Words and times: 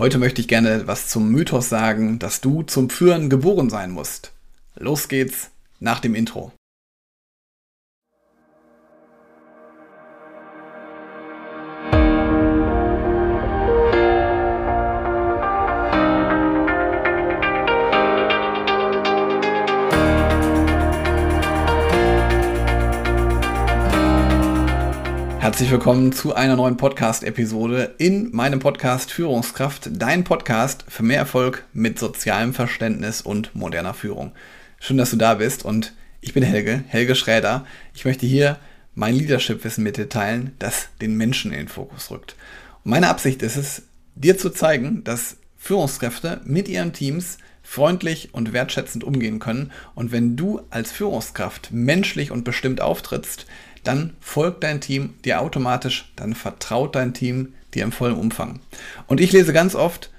Heute 0.00 0.16
möchte 0.16 0.40
ich 0.40 0.48
gerne 0.48 0.86
was 0.86 1.08
zum 1.08 1.30
Mythos 1.30 1.68
sagen, 1.68 2.18
dass 2.18 2.40
du 2.40 2.62
zum 2.62 2.88
Führen 2.88 3.28
geboren 3.28 3.68
sein 3.68 3.90
musst. 3.90 4.32
Los 4.76 5.08
geht's 5.08 5.50
nach 5.78 6.00
dem 6.00 6.14
Intro. 6.14 6.52
Herzlich 25.40 25.70
willkommen 25.70 26.12
zu 26.12 26.34
einer 26.34 26.54
neuen 26.54 26.76
Podcast-Episode 26.76 27.94
in 27.96 28.30
meinem 28.36 28.58
Podcast 28.58 29.10
Führungskraft, 29.10 29.88
dein 29.90 30.22
Podcast 30.22 30.84
für 30.86 31.02
mehr 31.02 31.16
Erfolg 31.16 31.64
mit 31.72 31.98
sozialem 31.98 32.52
Verständnis 32.52 33.22
und 33.22 33.54
moderner 33.54 33.94
Führung. 33.94 34.32
Schön, 34.78 34.98
dass 34.98 35.12
du 35.12 35.16
da 35.16 35.36
bist 35.36 35.64
und 35.64 35.94
ich 36.20 36.34
bin 36.34 36.42
Helge, 36.42 36.84
Helge 36.88 37.14
Schräder. 37.14 37.64
Ich 37.94 38.04
möchte 38.04 38.26
hier 38.26 38.58
mein 38.94 39.14
Leadership-Wissen 39.14 39.82
mit 39.82 39.96
dir 39.96 40.10
teilen, 40.10 40.54
das 40.58 40.90
den 41.00 41.16
Menschen 41.16 41.52
in 41.52 41.60
den 41.60 41.68
Fokus 41.68 42.10
rückt. 42.10 42.36
Und 42.84 42.90
meine 42.90 43.08
Absicht 43.08 43.40
ist 43.40 43.56
es, 43.56 43.84
dir 44.16 44.36
zu 44.36 44.50
zeigen, 44.50 45.04
dass 45.04 45.38
Führungskräfte 45.56 46.42
mit 46.44 46.68
ihren 46.68 46.92
Teams 46.92 47.38
freundlich 47.70 48.30
und 48.32 48.52
wertschätzend 48.52 49.04
umgehen 49.04 49.38
können. 49.38 49.70
Und 49.94 50.10
wenn 50.10 50.34
du 50.34 50.60
als 50.70 50.90
Führungskraft 50.90 51.70
menschlich 51.70 52.32
und 52.32 52.42
bestimmt 52.42 52.80
auftrittst, 52.80 53.46
dann 53.84 54.14
folgt 54.18 54.64
dein 54.64 54.80
Team 54.80 55.14
dir 55.24 55.40
automatisch, 55.40 56.12
dann 56.16 56.34
vertraut 56.34 56.96
dein 56.96 57.14
Team 57.14 57.54
dir 57.72 57.84
im 57.84 57.92
vollen 57.92 58.16
Umfang. 58.16 58.58
Und 59.06 59.20
ich 59.20 59.30
lese 59.30 59.52
ganz 59.52 59.76
oft, 59.76 60.10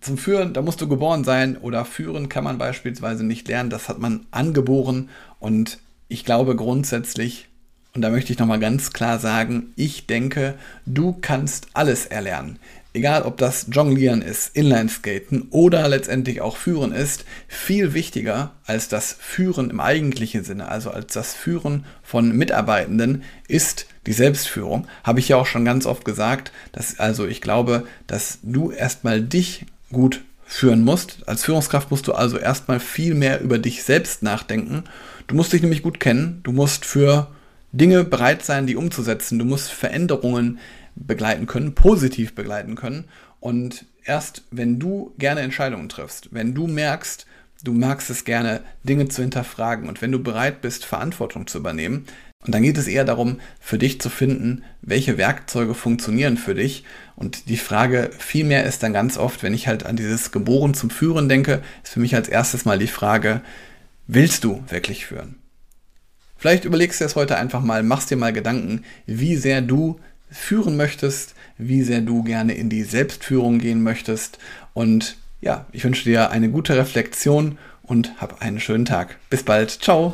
zum 0.00 0.18
Führen, 0.18 0.52
da 0.52 0.62
musst 0.62 0.80
du 0.82 0.88
geboren 0.88 1.24
sein 1.24 1.56
oder 1.56 1.84
führen 1.84 2.28
kann 2.28 2.44
man 2.44 2.58
beispielsweise 2.58 3.24
nicht 3.24 3.48
lernen, 3.48 3.70
das 3.70 3.88
hat 3.88 3.98
man 3.98 4.26
angeboren 4.30 5.08
und 5.40 5.80
ich 6.06 6.24
glaube 6.24 6.54
grundsätzlich, 6.54 7.48
und 7.94 8.02
da 8.02 8.10
möchte 8.10 8.32
ich 8.32 8.38
nochmal 8.38 8.60
ganz 8.60 8.92
klar 8.92 9.18
sagen, 9.18 9.72
ich 9.74 10.06
denke, 10.06 10.54
du 10.86 11.18
kannst 11.20 11.66
alles 11.72 12.06
erlernen 12.06 12.60
egal 12.94 13.22
ob 13.22 13.36
das 13.36 13.66
Jonglieren 13.70 14.22
ist, 14.22 14.56
Inlineskaten 14.56 15.48
oder 15.50 15.86
letztendlich 15.88 16.40
auch 16.40 16.56
Führen 16.56 16.92
ist, 16.92 17.24
viel 17.48 17.92
wichtiger 17.92 18.52
als 18.64 18.88
das 18.88 19.16
Führen 19.18 19.68
im 19.68 19.80
eigentlichen 19.80 20.44
Sinne, 20.44 20.68
also 20.68 20.90
als 20.90 21.12
das 21.12 21.34
Führen 21.34 21.84
von 22.02 22.34
Mitarbeitenden, 22.34 23.24
ist 23.48 23.86
die 24.06 24.12
Selbstführung. 24.12 24.86
Habe 25.02 25.20
ich 25.20 25.28
ja 25.28 25.36
auch 25.36 25.46
schon 25.46 25.64
ganz 25.64 25.86
oft 25.86 26.04
gesagt, 26.04 26.52
dass 26.72 26.98
also 26.98 27.26
ich 27.26 27.40
glaube, 27.40 27.86
dass 28.06 28.38
du 28.42 28.70
erstmal 28.70 29.20
dich 29.20 29.66
gut 29.92 30.22
führen 30.46 30.84
musst. 30.84 31.26
Als 31.26 31.44
Führungskraft 31.44 31.90
musst 31.90 32.06
du 32.06 32.12
also 32.12 32.38
erstmal 32.38 32.78
viel 32.78 33.14
mehr 33.14 33.40
über 33.40 33.58
dich 33.58 33.82
selbst 33.82 34.22
nachdenken. 34.22 34.84
Du 35.26 35.34
musst 35.34 35.52
dich 35.52 35.62
nämlich 35.62 35.82
gut 35.82 36.00
kennen. 36.00 36.40
Du 36.44 36.52
musst 36.52 36.84
für 36.84 37.28
Dinge 37.74 38.04
bereit 38.04 38.44
sein, 38.44 38.66
die 38.66 38.76
umzusetzen. 38.76 39.38
Du 39.38 39.44
musst 39.44 39.70
Veränderungen 39.70 40.58
begleiten 40.94 41.46
können, 41.46 41.74
positiv 41.74 42.34
begleiten 42.34 42.76
können. 42.76 43.06
Und 43.40 43.84
erst 44.04 44.44
wenn 44.50 44.78
du 44.78 45.12
gerne 45.18 45.40
Entscheidungen 45.40 45.88
triffst, 45.88 46.28
wenn 46.32 46.54
du 46.54 46.68
merkst, 46.68 47.26
du 47.64 47.72
magst 47.72 48.10
es 48.10 48.24
gerne, 48.24 48.60
Dinge 48.84 49.08
zu 49.08 49.22
hinterfragen 49.22 49.88
und 49.88 50.02
wenn 50.02 50.12
du 50.12 50.22
bereit 50.22 50.60
bist, 50.60 50.84
Verantwortung 50.84 51.46
zu 51.46 51.58
übernehmen, 51.58 52.06
und 52.44 52.54
dann 52.54 52.62
geht 52.62 52.76
es 52.76 52.86
eher 52.86 53.06
darum, 53.06 53.40
für 53.58 53.78
dich 53.78 54.02
zu 54.02 54.10
finden, 54.10 54.64
welche 54.82 55.16
Werkzeuge 55.16 55.72
funktionieren 55.72 56.36
für 56.36 56.54
dich. 56.54 56.84
Und 57.16 57.48
die 57.48 57.56
Frage 57.56 58.10
vielmehr 58.18 58.64
ist 58.64 58.82
dann 58.82 58.92
ganz 58.92 59.16
oft, 59.16 59.42
wenn 59.42 59.54
ich 59.54 59.66
halt 59.66 59.86
an 59.86 59.96
dieses 59.96 60.30
Geboren 60.30 60.74
zum 60.74 60.90
Führen 60.90 61.30
denke, 61.30 61.62
ist 61.82 61.94
für 61.94 62.00
mich 62.00 62.14
als 62.14 62.28
erstes 62.28 62.66
mal 62.66 62.78
die 62.78 62.86
Frage, 62.86 63.40
willst 64.06 64.44
du 64.44 64.62
wirklich 64.68 65.06
führen? 65.06 65.36
Vielleicht 66.44 66.66
überlegst 66.66 67.00
du 67.00 67.06
es 67.06 67.16
heute 67.16 67.38
einfach 67.38 67.62
mal, 67.62 67.82
machst 67.82 68.10
dir 68.10 68.18
mal 68.18 68.34
Gedanken, 68.34 68.84
wie 69.06 69.34
sehr 69.34 69.62
du 69.62 69.98
führen 70.30 70.76
möchtest, 70.76 71.34
wie 71.56 71.82
sehr 71.82 72.02
du 72.02 72.22
gerne 72.22 72.52
in 72.52 72.68
die 72.68 72.82
Selbstführung 72.82 73.58
gehen 73.58 73.82
möchtest. 73.82 74.38
Und 74.74 75.16
ja, 75.40 75.64
ich 75.72 75.84
wünsche 75.84 76.04
dir 76.04 76.32
eine 76.32 76.50
gute 76.50 76.76
Reflexion 76.76 77.56
und 77.82 78.20
hab 78.20 78.42
einen 78.42 78.60
schönen 78.60 78.84
Tag. 78.84 79.16
Bis 79.30 79.42
bald. 79.42 79.70
Ciao. 79.70 80.12